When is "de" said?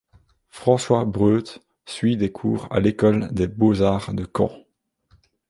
4.15-4.25